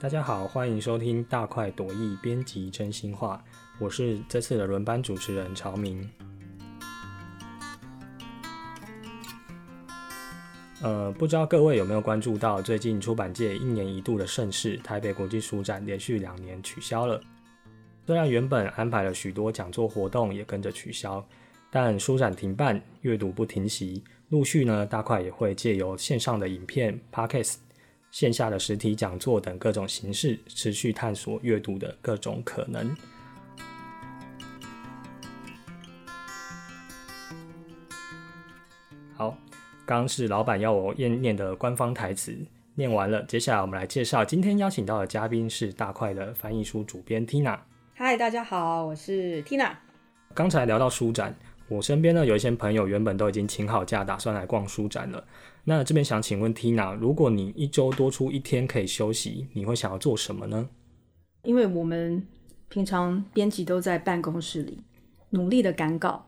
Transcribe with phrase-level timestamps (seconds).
[0.00, 3.44] 大家好，欢迎收听大快朵颐编辑真心话，
[3.78, 6.08] 我是这次的轮班主持人曹明。
[10.80, 17.20] 呃，不知道各位有没有关注到最近出版界一年一度的盛事——台北国际书展，连续两年取消了。
[18.06, 21.22] 虽然原本安排了许多讲座活动也跟着取消，
[21.70, 27.56] 但书展停办，阅读不停息，陆续呢，大快也会借由线上的影片、Podcast。
[28.10, 32.94] 线下的实体讲座等各种形式，持续探索阅读的各种可能。
[39.14, 39.36] 好，
[39.86, 42.36] 刚是老板要我念念的官方台词，
[42.74, 43.22] 念完了。
[43.24, 47.58] 接下来我们来介绍今天邀请到的嘉宾是大块的翻译书主编 Tina。
[47.94, 49.72] 嗨，大家好，我是 Tina。
[50.34, 51.34] 刚才聊到书展。
[51.70, 55.24] 我身边呢有一些朋友原本都已经请好假，打算来逛书展了。
[55.62, 60.68] 那这边想请问 Tina，如果你一周多出一天可以休息，你会想要做什么呢？
[61.44, 62.26] 因为我们
[62.68, 64.82] 平常编辑都在办公室里
[65.30, 66.26] 努力的赶稿，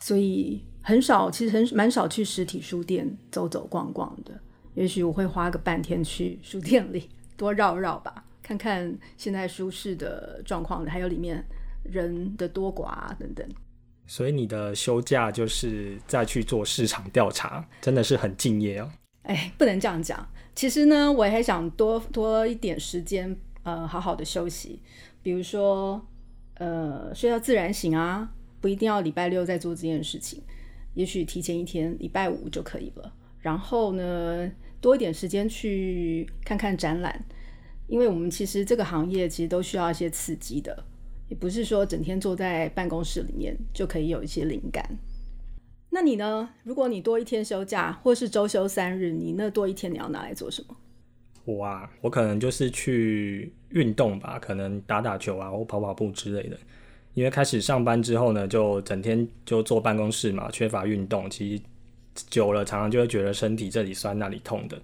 [0.00, 4.40] 所以很少，其实很蛮少去实体书店走走逛逛的。
[4.74, 11.44] 也许我会花个半天去书店里多绕绕吧，看看现在书市的状况，还有里面
[11.84, 13.46] 人的多寡等等。
[14.06, 18.90] 所以你的休假就是再去做市场调查，真的是很敬业哦。
[19.22, 20.28] 哎，不能这样讲。
[20.54, 24.80] 其实呢，我还想多多一点时间，呃，好好的休息。
[25.22, 26.04] 比如说，
[26.54, 28.28] 呃，睡到自然醒啊，
[28.60, 30.42] 不一定要礼拜六再做这件事情，
[30.94, 33.14] 也许提前一天，礼拜五就可以了。
[33.38, 34.50] 然后呢，
[34.80, 37.24] 多一点时间去看看展览，
[37.86, 40.84] 因为我们其实这个行业其实都需要一些刺激的。
[41.32, 44.86] 也不是说整天坐在办公室里面就可以有一些灵感。
[45.88, 46.50] 那你呢？
[46.62, 50.76] 如果你多一天休假，或是周休三日，你那多一天你要拿来做什么？
[51.46, 56.58] 我啊，我可能就是去运动吧，可能打打球啊，或跑跑步之类的。
[57.14, 61.62] 因为开始上班之后呢，就整天就坐办公室嘛，缺乏运动，其实
[62.28, 64.78] 久了常常就会觉得身体这里酸那里痛的。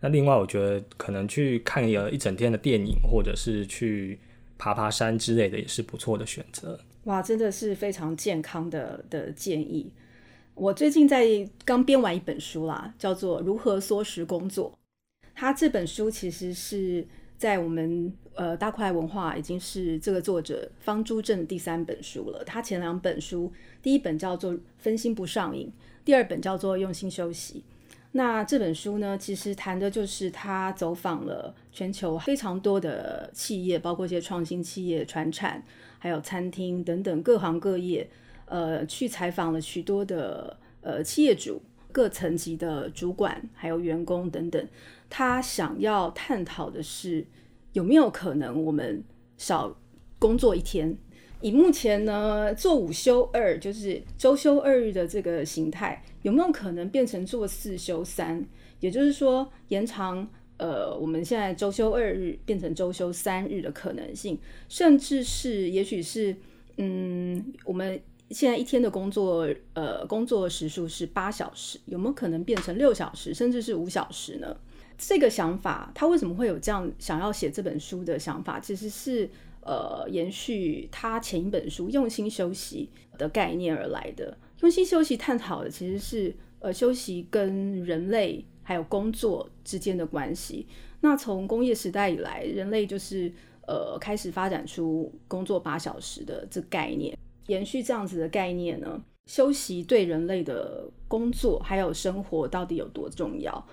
[0.00, 4.18] 那另外，我觉得可能去看一个一整天的电影，或者是去。
[4.62, 6.78] 爬爬山之类的也是不错的选择。
[7.02, 9.92] 哇，真的是非常健康的的建议。
[10.54, 11.26] 我最近在
[11.64, 14.70] 刚编完一本书啦，叫做《如何缩时工作》。
[15.34, 17.04] 它这本书其实是
[17.36, 22.44] 在我们呃大块文化已经是这个作者方朱正第三本书了。
[22.44, 23.52] 他前两本书，
[23.82, 25.66] 第一本叫做《分心不上瘾》，
[26.04, 27.64] 第二本叫做《用心休息》。
[28.14, 35.62] 那这本书呢，其实谈的就是他走访了全球非常多的企业，包括一些创新企业、传产，
[35.98, 38.08] 还有餐厅等等各行各业，
[38.44, 44.68] 呃，去采访了许多的呃企业主、各层级的主管，还有员工等等。
[45.08, 47.26] 他想要探讨的是，
[47.72, 49.02] 有没有可能我们
[49.38, 49.74] 少
[50.18, 50.98] 工作一天？
[51.42, 58.42] 以目前呢做五休二，就是周休二日的这个形态，有没有可能变成做四休三？
[58.78, 60.26] 也就是说延长
[60.56, 64.38] 呃我们现在周休二日变成周休三日的可能性，
[64.68, 66.34] 甚至是也许是
[66.76, 74.56] 嗯我们现在一天的工作呃工作时数是八小时，有没有可能变成六小时，甚至是五小时呢？
[74.96, 78.60] 这个想法，他为什么会有这样想要写这本书的想法？
[78.60, 79.28] 其实是。
[79.62, 84.36] 呃，延续他前一本书《用心休息》的概念而来的。
[84.60, 90.66] 用心休息探讨的其实是呃休息跟人类还有工作之间的关系。
[91.00, 93.32] 那从工业时代以来，人类就是
[93.66, 97.16] 呃开始发展出工作八小时的这概念。
[97.46, 103.64] 延续这样子的概念呢，休息对人类的工作还有生活到底有多重要？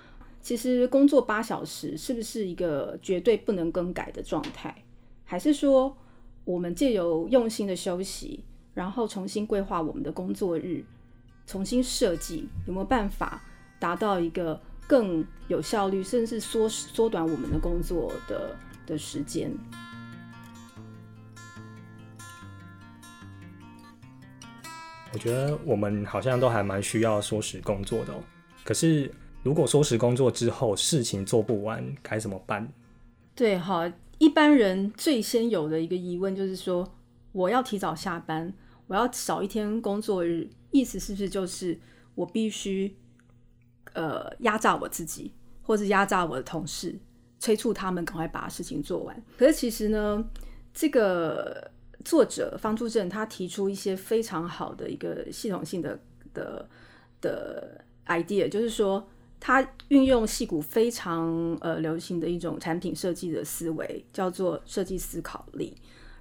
[0.41, 4.75] 其实工作八小时是不是一个绝对不能更改的状态？
[5.29, 5.95] 还是说，
[6.43, 10.83] 我们借由用心的休息，然后重新规划我们的工作日，
[11.45, 13.39] 重新设计，有没有办法
[13.77, 18.57] 达到一个更有效率，甚至缩缩短我们的工作的
[18.87, 19.55] 的时间？
[25.13, 28.17] 我觉得我们好像都还蛮需要缩时工作的哦。
[28.63, 29.13] 可是，
[29.43, 32.67] 如果缩时工作之后事情做不完，该怎么办？
[33.35, 33.87] 对，好。
[34.19, 36.95] 一般人最先有的一个疑问就是说，
[37.31, 38.53] 我要提早下班，
[38.87, 41.79] 我要少一天工作日，意思是不是就是
[42.15, 42.95] 我必须
[43.93, 45.33] 呃压榨我自己，
[45.63, 46.99] 或是压榨我的同事，
[47.39, 49.23] 催促他们赶快把事情做完？
[49.37, 50.23] 可是其实呢，
[50.73, 51.71] 这个
[52.03, 55.97] 作者方柱正他提出一些非常好的一个系统性的
[56.33, 56.69] 的
[57.21, 59.07] 的 idea，就是说，
[59.39, 65.75] 它运用戏骨非常呃流行的一种产品设计的思维，叫做设计思考力。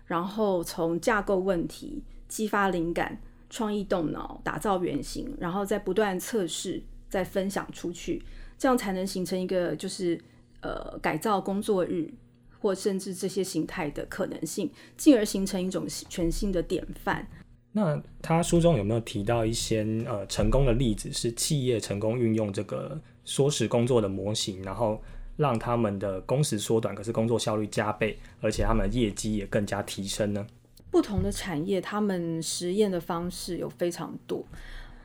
[0.07, 3.21] 然后从架构问题、激发灵感、
[3.51, 8.23] 创意动脑、打造原型，然后再不断测试、再分享出去，
[8.57, 10.19] 这样才能形成一个就是
[10.61, 12.11] 呃改造工作日
[12.59, 17.29] 或甚至这些形态的可能性，进而形成一种全新的典范。
[17.73, 25.01] 那他书中有没有提到一些呃成功的例子，是企业成功运用这个缩时工作的模型，然后
[25.37, 30.45] 让他们的工时缩短，可是工作效率加倍，而且他们的业绩也更加提升呢？
[30.91, 34.45] 不同的产业，他们实验的方式有非常多，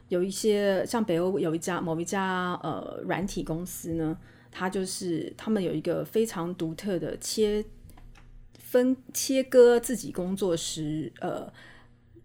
[0.08, 4.18] 有一些像北欧有一家某一家呃软体公司呢，
[4.50, 7.64] 它就是他们有一个非常独特的切
[8.58, 11.52] 分切割自己工作时呃。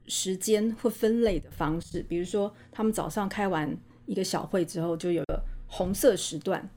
[0.09, 3.77] 时间或分类的方式，比如说，他们早上开完
[4.07, 6.69] 一个小会之后，就有个红色时段。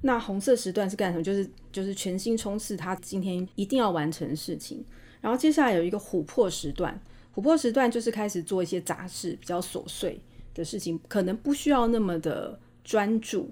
[0.00, 1.24] 那红色时段是干什么？
[1.24, 4.84] 就是就是全心冲刺他今天一定要完成事情。
[5.20, 7.00] 然后接下来有一个琥珀时段，
[7.34, 10.20] 琥珀时段就是开始做一些杂事，比较琐碎
[10.54, 13.50] 的事情，可能不需要那么的专注。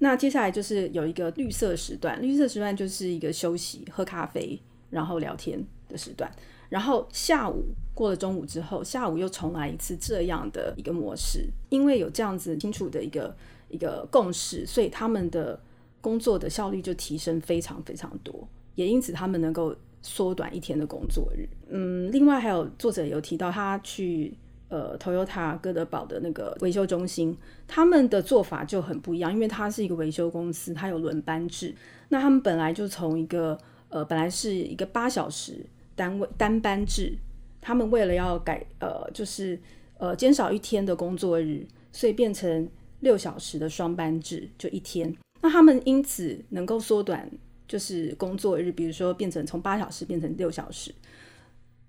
[0.00, 6.30] 那接下来就是有一个绿色时段，绿色时段就是一个休息、喝咖啡，然后聊天的时段。
[6.68, 7.64] 然后下午
[7.94, 13.34] 过了中午之后，下午又重来一次这样的一个模式，因为有这样子清楚的一个
[13.68, 15.58] 一个共识，所以他们的
[16.00, 21.48] 工作的效率就提升非常非常多，也因此他们能够缩短一天的工作日。
[21.68, 24.36] 嗯，另外还有作者有提到他去
[24.68, 27.36] 呃 Toyota 哥德堡的那个维修中心，
[27.66, 31.74] 他们的做法就很不一样，因为它是一个维修公司，它有轮班制，
[32.08, 33.56] 那他们本来就从一个
[33.88, 35.64] 呃本来是一个八小时。
[35.96, 37.18] 单位单班制，
[37.60, 39.58] 他们为了要改呃，就是
[39.98, 42.68] 呃减少一天的工作日，所以变成
[43.00, 45.12] 六小时的双班制，就一天。
[45.40, 47.28] 那他们因此能够缩短
[47.66, 50.94] 就是工作日，比如说变成从八小时变成六小时，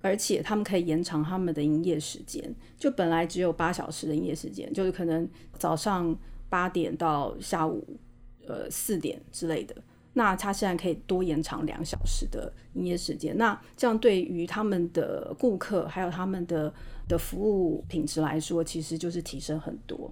[0.02, 6.18] 而且他们可以延长他们的营业时间，就本来只有八小时的营业时间，就是可能早上
[6.50, 7.98] 八点到下午
[8.46, 9.76] 呃四点之类的。
[10.18, 16.74] 那他现在可以多延长两小时的营业时间，那这样对于他们的顾客还有他们的
[17.08, 20.12] 的服务品质来说，其实就是提升很多。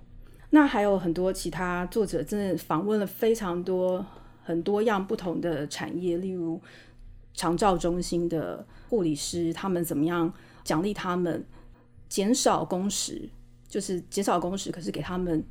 [0.51, 4.05] 那还有很多其他作者真的访问了非常多
[4.43, 6.61] 很多样不同的产业，例如
[7.33, 10.31] 长照中心的护理师，他们怎么样
[10.63, 11.43] 奖励他们
[12.07, 13.27] 减少工时，
[13.67, 15.43] 就是减少工时，可是给他们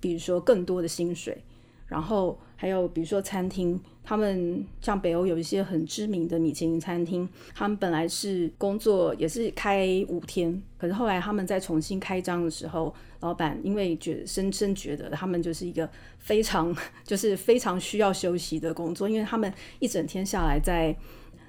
[0.00, 1.44] 比如说更多的薪水。
[1.86, 15.88] 然后还有比如说餐厅，他们像北欧有一些很知名的米其林餐厅，他们本来是工作也是开五天，可是后来他们在重新开张的时候，老板因为觉深深觉得他们就是一个
[16.18, 16.76] 非常
[17.06, 20.96] 就是非常需要休息的工作，因为他们一整天下来在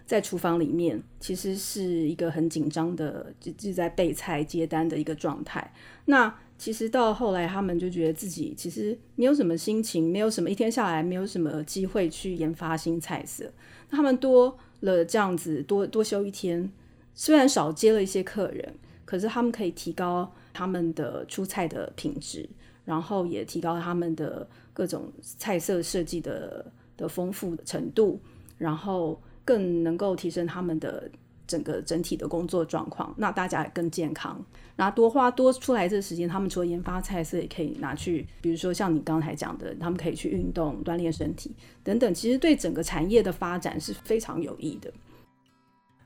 [0.05, 5.73] 在厨房里面，其实是一个很紧张的，就就在备菜接单的一个状态。
[6.05, 13.49] 那其实到后来，他们就觉得自己其实没有什么心情，没有什么一天下来没有什么机会去研发新菜色。
[13.89, 16.69] 他们多了这样子多多休一天，
[17.15, 18.75] 虽然少接了一些客人，
[19.05, 22.47] 可是他们可以提高他们的出菜的品质，
[22.83, 28.19] 然后也提高他们的各种菜色设计的的丰富程度，
[28.57, 31.09] 然后更能够提升他们的。
[31.49, 34.39] 整个整体的工作状况，那大家也更健康。
[34.75, 41.51] 那多花多出来这时间，他们除了研发菜色，也可以拿去，比如说像你刚才讲的，他们可以去运动、锻炼身体
[41.83, 42.13] 等等。
[42.13, 44.93] 其实对整个产业的发展是非常有益的。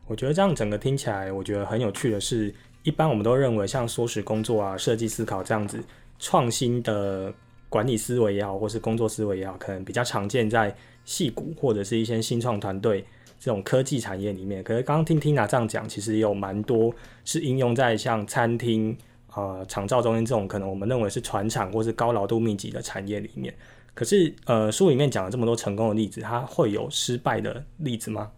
[0.08, 5.84] 我觉得这样整个听起来，我觉得很有趣的是，一般我们都认为像缩时工作啊、设计思考这样子
[6.18, 7.34] 创新的
[7.68, 10.74] 管理思维也好，或是工作思维也好，可能比较常见在
[11.04, 13.06] 戏骨或者是一些新创团队。
[13.44, 16.96] 这种科技产业里面，可是刚刚听 Tina 这样讲，其实有蛮多
[17.26, 18.98] 是应用在像餐厅、
[19.36, 23.54] 呃厂造中心这种可能我们认为是船厂或是高劳动密集的产业里面。
[23.94, 28.32] 可是，呃，书里面讲了这么多成功的例子，它会有失败的例子吗？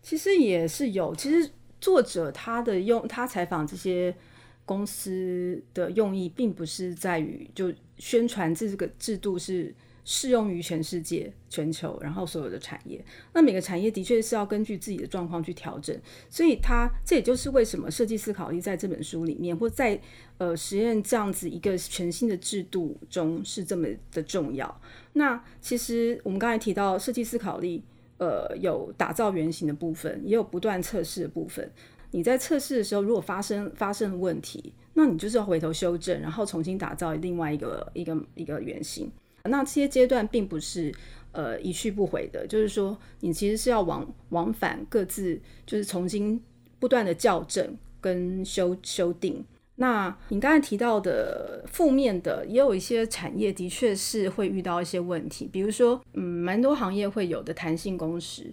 [0.00, 1.14] 其实也是有。
[1.14, 4.16] 其实作者他的用他采访这些
[4.64, 9.74] 公司的用意，并不是在于就宣传这个制度是。
[10.04, 13.04] 适用于全世界、全球，然后所有的产业。
[13.32, 15.96] 那每个产业的确是要根据自己的状况去调整，
[16.28, 20.00] 所以它这也就是为什么设计思考力在这本书里面，或在
[20.38, 24.80] 呃实验这样子一个全新的制度中是这么的重要。
[25.12, 27.82] 那其实我们刚才提到设计思考力，
[28.18, 31.70] 呃，有打造原型的部分，也有不断测试的部分。
[32.12, 39.08] 你在测试的时候，如果发生发生问题，那你就是要回头修正，然后重新打造另外一个一个一个原型。
[39.44, 40.92] 那这些阶段并不是
[41.32, 46.42] 呃一去不回的，就是说你其实是要往往返各自，就是重新
[46.78, 49.44] 不断的校正跟修修订。
[49.76, 58.50] 那你刚才提到的负面的，也有一些产业的确是会遇到一些问题，比如说，嗯，蛮多行业会有的弹性工时。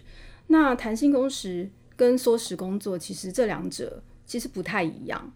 [0.48, 5.34] 那弹性工时跟缩时工作，其实这两者其实不太一样。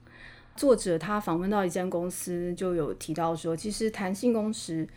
[0.56, 4.88] 作者他访问到一间公司，就有提到说，其实弹性工时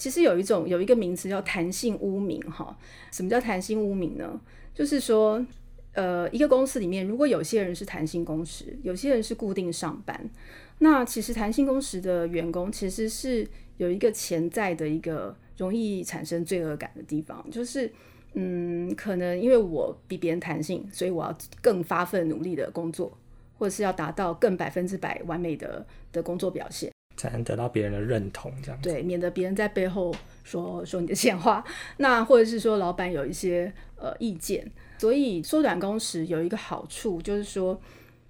[0.00, 2.76] 其实有一种有一个名词叫弹性污名哈。
[3.12, 4.40] 什么叫弹性污名呢？
[4.74, 5.44] 就是说。
[5.92, 10.30] 呃，一个公司里面，如果有些人是弹性工时，有些人是固定上班，
[10.78, 13.44] 那其实弹性工时的员工其实是
[13.76, 17.92] 有一个潜在的一个容易产生罪恶感的地方，就是
[18.34, 23.18] 嗯，可能因为我比别人弹性，所以我要更发奋努力的工作，
[23.58, 30.10] 或者是要达到更百分之百完美的的工作表现，才能得到别人的认同，这样对，免得别人在背后
[30.42, 31.62] 说说你的闲话，
[31.98, 34.66] 那或者是说老板有一些呃意见。
[34.96, 37.78] 所以缩短工时有一个好处，就是说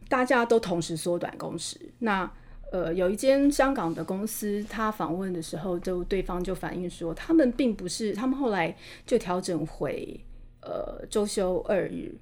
[0.09, 1.79] 大家都同时缩短工时。
[2.01, 2.29] 那
[2.73, 10.19] 呃，有一间香港的公司，他访问的时候，就对方就反映说，他们并不是，他们后来就调整回
[10.63, 12.13] 呃周休二日，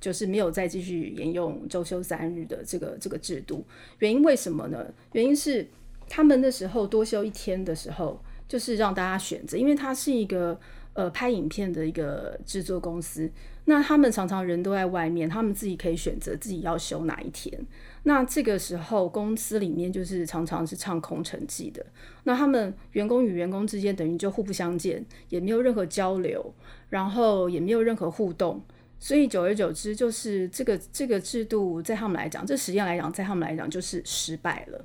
[0.00, 3.64] 就是没有再继续沿用周休三日的这个这个制度。
[3.98, 4.86] 原因为什么呢？
[5.12, 5.68] 原因是
[6.14, 10.60] 他们那时候多休一天的时候，就是让大家选择，因为它是一个
[10.92, 13.30] 呃拍影片的一个制作公司。
[13.64, 17.58] 那他们常常人都在外面，他们自己可以选择自己要休哪一天。
[18.02, 21.82] 那这个时候公司里面就是常常是唱空城计的。
[22.24, 26.52] 那他们员工与员工之间等于就互不相见，也没有任何交流，
[26.90, 28.60] 然后也没有任何互动。
[29.00, 34.84] 所以久而久之，就是这个这个制度在他们来讲，这实验来讲，在他们来讲就是失败了。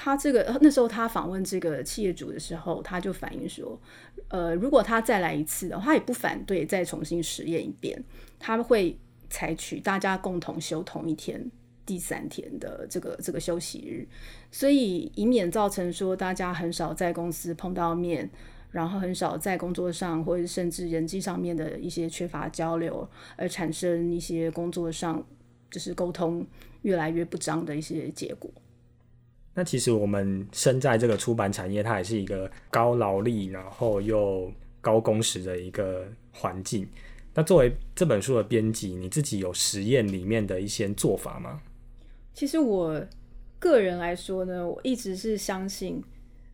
[0.00, 3.76] 他这个那时候他访问这个企业主的时候，他就反映说，
[4.28, 8.00] 呃，如果他再来一次的话，也不反对再重新实验一遍。
[8.38, 8.96] 他会
[9.28, 11.50] 采取大家共同休同一天，
[11.84, 14.06] 第三天的这个这个休息日，
[14.52, 18.30] 所以以免造成说大家很少在公司碰到面，
[18.70, 25.26] 然后很少在工作上或者甚至人际上面的一些缺乏交流，而产生一些工作上
[25.72, 26.46] 就是沟通
[26.82, 28.48] 越来越不彰的一些结果。
[29.58, 36.88] 那其实我们身在这个出版产业，它也是一个高劳力，然后又高工时的一个环境。
[37.34, 41.60] 那作为这本书的编辑，你自己有实验里面的一些做法吗？
[42.32, 43.04] 其实我
[43.58, 46.00] 个人来说呢，我一直是相信，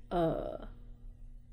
[0.09, 0.67] 呃，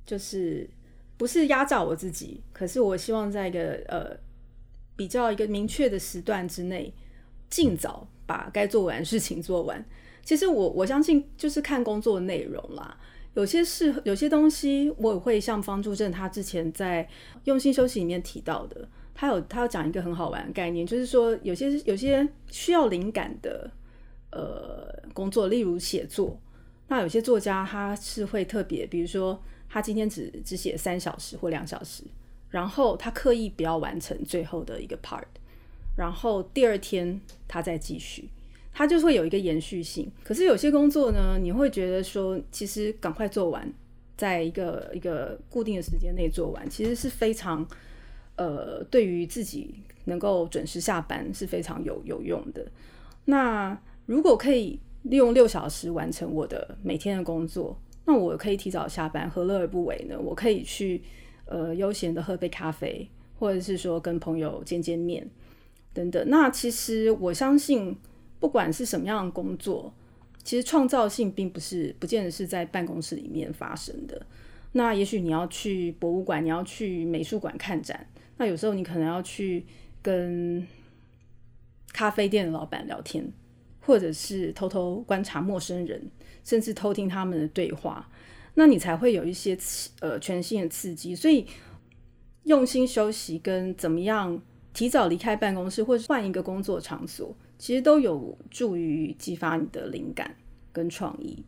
[0.06, 0.70] 就是
[1.18, 4.18] 不是压榨我自己，可是我希望在一个呃
[4.96, 6.94] 比较一个明确的时段之内，
[7.50, 9.84] 尽早把该做完的事情做完。
[10.24, 12.98] 其实我我相信就是看工作内容啦，
[13.34, 17.08] 有些事有些东西我也会像方柱正他之前在
[17.46, 23.70] 用心休息里面提到的，他有他要讲一个很好玩的概念，就是说有些有些需要灵感的
[24.32, 26.40] 呃工作，例如写作，
[26.88, 32.04] 那有些作家他是会特别，比如说他今天只只写三小时或两小时，
[32.50, 35.24] 然后他刻意不要完成最后的一个 part，
[35.98, 38.30] 然后第二天他再继续。
[38.74, 43.72] 它就会有一个延续性，可是有些工作呢，你会觉得说，其实赶快做完，
[44.16, 47.68] 在一个一个固定的时间内做完，其实是非常，
[48.38, 49.76] 呃，对于自己
[50.06, 52.66] 能够准时下班是非常有有用的。
[53.26, 60.18] 那如果可以利用六小时完成我的每天的工作，那我可以提早下班，何乐而不为呢？
[60.18, 61.02] 我可以去
[61.46, 65.30] 呃悠闲的喝杯咖啡，或者是说跟朋友见见面
[65.94, 66.24] 等等。
[66.30, 67.98] 那其实我相信。
[68.42, 69.94] 不管是什么样的工作，
[70.44, 74.26] 其实创造性并不是不见得是在办公室里面发生的。
[74.72, 78.08] 那也许你要去博物馆，你要去美术馆看展，
[78.38, 79.64] 那有时候你可能要去
[80.02, 80.66] 跟
[81.94, 83.32] 咖啡店的老板聊天，
[83.82, 86.10] 或者是偷偷观察陌生人，
[86.44, 88.10] 甚至偷听他们的对话，
[88.56, 89.56] 那你才会有一些
[90.00, 91.16] 呃全新的刺激。
[91.16, 91.46] 所以
[92.46, 94.42] 用心休息跟怎么样
[94.74, 97.36] 提早离开办公室，或者换一个工作场所。
[97.62, 100.36] 其实都有助于激发你的灵感
[100.74, 101.44] 跟创意。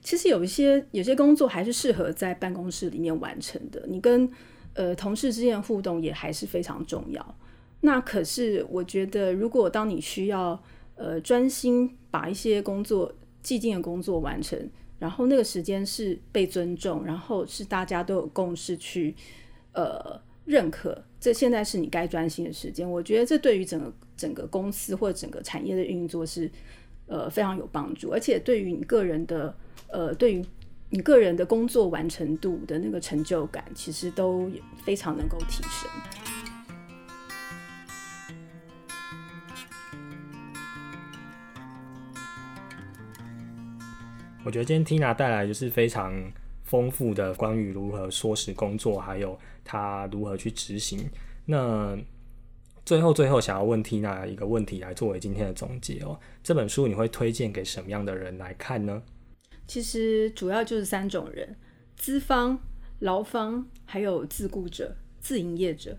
[0.00, 4.30] 其实有一些有些工作还是适合在办公室里面完成的，你跟
[4.74, 7.36] 呃同事之间的互动也还是非常重要。
[7.80, 10.62] 那可是我觉得，如果当你需要
[10.94, 14.56] 呃专心把一些工作既定的工作完成，
[15.00, 19.16] 然后那个时间是被尊重，然后是大家都有共识去
[19.72, 21.00] 呃认可。
[21.20, 26.50] 这现在是你该专心的时间，我觉得这对于整个整个公司或整个产业的运作是
[27.06, 29.54] 呃非常有帮助，而且对于你个人的
[29.88, 30.44] 呃对于
[30.88, 34.50] 你个人的工作完成度的那个成就感，其实都
[34.84, 35.88] 非常能够提升。
[44.42, 46.12] 我觉得今天 Tina 带来就是非常
[46.64, 51.08] 丰富的关于如何缩时工作，还有他如何去执行。
[51.46, 51.98] 那
[52.84, 59.02] 最后最后想要问 Tina 一个问题来作为今天的总结哦，这本书你会推荐给什么样的人来看呢？
[59.66, 61.56] 其实主要就是三种人：
[61.96, 62.58] 资方、
[63.00, 65.98] 劳方，还有自雇者、自营业者。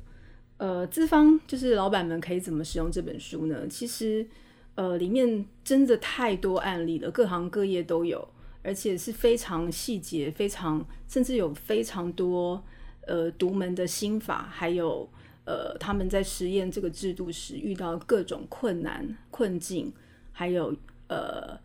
[0.58, 3.68] 呃，资方就是老板们可以怎么使用这本书呢？
[3.68, 4.28] 其实。
[4.76, 8.26] 呃，里面真的太多案例了，各行各业都有，
[8.64, 12.64] 而且是非常细节、非常甚至有非常多
[13.12, 15.08] 呃独门的心法，还有
[15.46, 19.92] 呃他们在实验这个制度时遇到各种困难困境，
[20.32, 20.74] 还有
[21.08, 21.60] 呃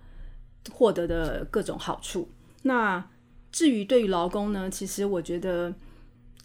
[0.71, 2.29] 获得的各种好处。
[2.63, 3.09] 那
[3.53, 5.75] 至于对于劳工呢，其实我觉得。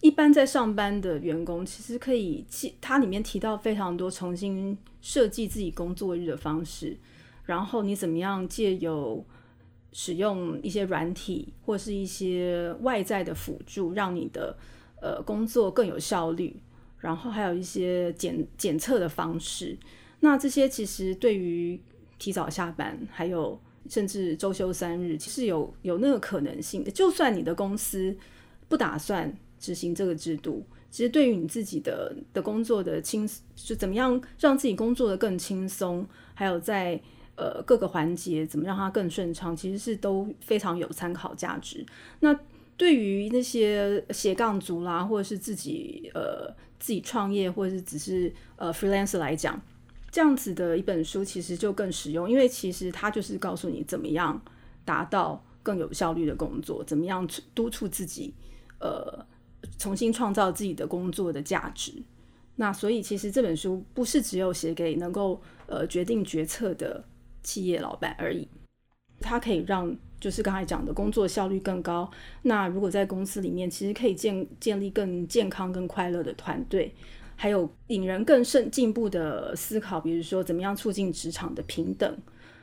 [0.04, 2.44] 一般在上班的员工，其实可以，
[2.82, 6.98] 它里面提到非常多重新设计自己工作日的方式，
[7.46, 9.24] 然后你怎么样借由
[9.94, 14.58] 使用一些软体或是一些外在的辅助，让你的
[15.02, 16.56] 呃工作更有效率，
[17.00, 19.78] 然后还有一些检检测的方式。
[20.22, 21.78] 那这些其实对于
[22.18, 26.86] 提早下班，还有甚至周休三日，其实有有那个可能性。
[26.94, 28.16] 就算你的公司
[28.70, 29.36] 不打算。
[29.62, 36.04] 执行这个制度，其实对于你自己的的工作的轻，就怎么样让自己工作的更轻松，
[36.34, 37.00] 还有在
[37.36, 41.86] 呃各个环节怎么让它更顺畅，其实是都非常有参考价值。
[42.22, 42.36] 那
[42.82, 49.62] 对于那些斜杠族啦，或者是自己呃自己创业，或者是只是呃 freelance 来讲，
[50.10, 54.42] 这样子的一本书其实就更实用，因为其实它就是告诉你怎么样
[54.84, 58.34] 达到更有效率的工作，怎么样督促自己
[58.80, 59.24] 呃。
[59.78, 61.94] 重新创造自己的工作的价值。
[62.56, 67.04] 那所以其实这本书不是只有写给能够呃决定决策的
[67.44, 68.48] 企业老板而已，
[69.20, 72.10] 它可以让就是刚才讲的工作效率更高。
[72.44, 76.96] 那如果在公司里面，其实可以建建立更健康、更快乐的团队，
[77.36, 82.18] 还有引人更甚进步的思考，比如说怎么样促进职场的平等。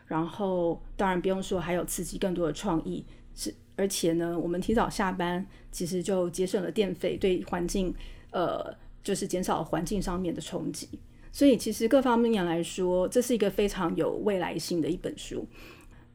[0.06, 3.54] 然后当然不用说，还有刺激更多的创意是。
[3.80, 7.94] 而且呢，我们提早下班，其实就节省了电费，对环境，
[8.32, 10.88] 呃，就是减少环境上面的冲击。
[11.30, 15.46] 所以，其实各方面来说，这是一个非常有未来性的一本书。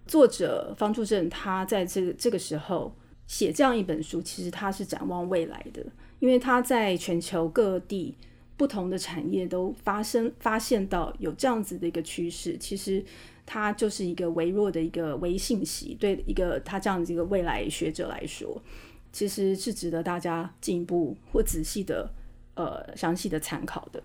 [0.06, 2.96] 作者方柱正他在这个这个时候
[3.28, 5.86] 写这样一本书，其实他是展望未来的，
[6.20, 8.16] 因为他在全球各地
[8.58, 13.04] 不同的产业都发生发现到有这样子的一个趋势，其实。
[13.46, 18.64] 它就是一个微弱的一个微信息，对一个他这样子一个未来学者来说，
[19.12, 22.10] 其实是值得大家进一步或仔细的
[22.54, 24.02] 呃详细的参考的。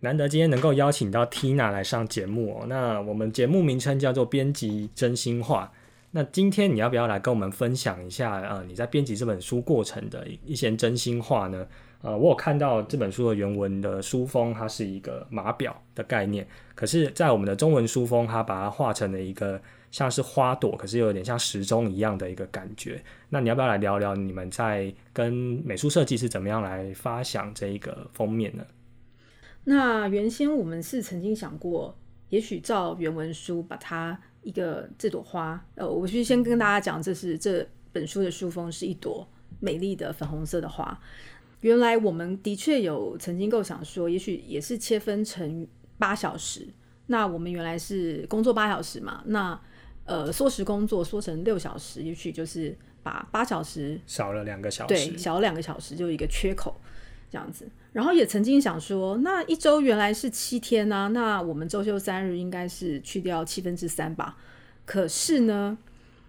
[0.00, 5.72] 难得今天能够邀请到 Tina 来上节目哦，那我们节目名称叫做编辑真心话。
[6.10, 11.66] 那今天你要不要来跟我们分享一下呃你在编辑这本书过程的一些真心话呢？
[12.02, 16.46] 呃，我有看到这本书的原文的书封，它是一个码表的概念。
[16.74, 23.02] 可是，在我们的中文书封，它把它画成了一个像是花朵，可是又有点像时钟一样的一个感觉。
[23.30, 25.32] 那你要不要来聊聊你们在跟
[25.64, 28.64] 美术设计是怎么样来发想这一个封面呢？
[29.68, 31.96] 那原先我们是曾经想过，
[32.28, 40.96] 也许照原文书把它一个这朵花，呃，我去先跟大家讲，这是这本书的书封是一朵美丽的粉红色的花。
[41.62, 45.66] 原来我们的确有曾经构想说，也许也是切分成
[45.98, 46.68] 八小时。
[47.08, 49.22] 那我们原来是工作八小时嘛？
[49.26, 49.60] 那
[50.04, 56.76] 呃，缩时工作缩成六小时，也许就是把八小时少了两个小时，对，少了两个小时就一个缺口
[57.36, 57.68] 这样子。
[57.92, 64.38] 然后也曾经想说，那一周原来是七天呢，那我们周休三日应该是去掉七分之三吧？
[64.86, 65.76] 可是呢，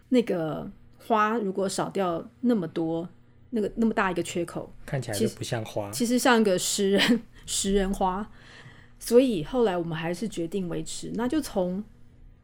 [0.09, 3.07] 那个花如果少掉那么多。
[3.51, 8.29] 那个那么大一个缺口，看起来就不像花，其实像一个食人 食人花。
[8.99, 11.81] 所以后来我们还是决定维持，那就从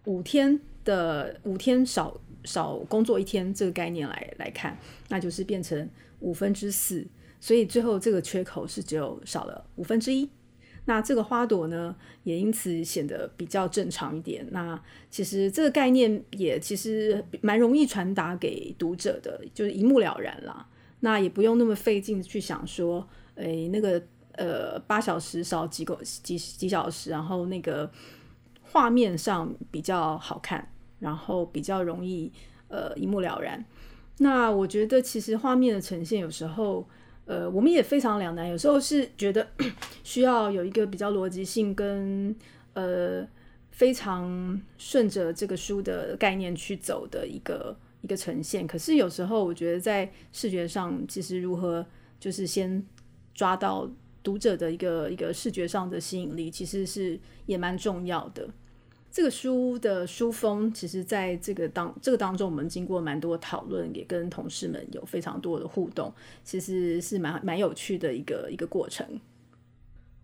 [0.05, 4.77] 五天的五天少少工作一天这个概念来来看，
[5.09, 5.89] 那就是变成
[6.21, 7.05] 五分之四。
[7.43, 10.29] 所以最后这个缺口是只有少了五分之一。
[10.85, 14.47] 那这个花朵呢，也因此显得比较正常一点。
[14.51, 20.65] 那其实这个概念也其实蛮容易传达给读者的，就是一目了然啦。
[21.01, 24.01] 那也不用那么费劲去想说，诶，那个
[24.37, 27.91] 呃八小时少几个几几小时，然后那个
[28.61, 30.65] 画面上比较好看，
[30.99, 32.31] 然后比较容易
[32.69, 33.65] 呃一目了然。
[34.19, 36.87] 那我觉得其实画面的呈现有时候，
[37.25, 38.49] 呃，我们也非常两难。
[38.49, 39.47] 有时候是觉得
[40.03, 42.35] 需要有一个比较逻辑性跟
[42.73, 43.25] 呃
[43.71, 48.67] 非常顺着这个书的概念去走的一个一个呈现。
[48.67, 51.85] 可是有时候我觉得在视觉上，其实如何
[52.19, 52.85] 就是先
[53.33, 53.89] 抓到
[54.21, 58.47] 读者的一个一个视觉上的吸引力，其实是也蛮重要的。
[59.13, 66.11] 这个书的书风，其实在这个当这个当中，我们经过蛮多讨论，也跟同事们有非常多的互动，
[66.43, 69.07] 其实是蛮蛮有趣的一个一个过程。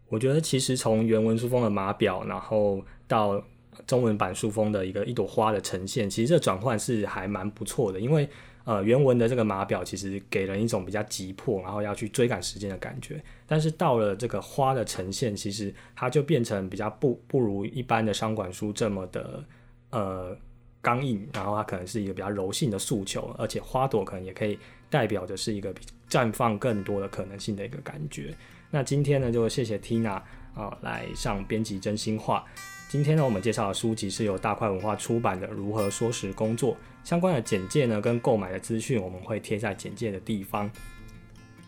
[0.08, 3.40] 我觉得其实从原文书风的码表，然后到
[3.86, 8.28] 中文版书风的一个一朵花的呈现，其实这转换是还蛮不错的，因为。
[8.70, 13.20] 呃，原文的这个码表其实给人一种比较急迫，然后要去追赶时间的感觉。
[13.48, 19.44] 但是到了这个花的呈现，其实它就变成比较不不如一般的商管书这么的
[19.90, 20.38] 呃
[20.84, 24.56] 刚硬，然后它可能是一个比较柔性的诉求，而且花朵可能也可以
[24.88, 25.74] 代表的是一个
[26.08, 28.36] 绽放更多的可能性的一个感觉。
[28.70, 30.22] 那今天呢，就谢谢 Tina
[30.54, 32.46] 啊来上编辑真心话。
[32.88, 36.74] 今天呢，我们介绍的书籍是由大块文化出版的《如何说时工作》
[37.10, 40.70] 相关的简介呢，跟购买的资讯我们会贴在简介的地方。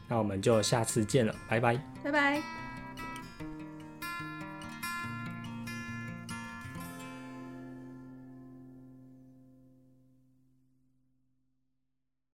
[0.07, 2.60] 那我们就下次见了，拜拜，拜拜。